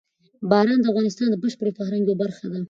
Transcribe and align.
باران 0.49 0.79
د 0.81 0.85
افغانستان 0.91 1.27
د 1.29 1.35
بشري 1.43 1.71
فرهنګ 1.77 2.03
یوه 2.07 2.19
برخه 2.21 2.45
ده. 2.51 2.59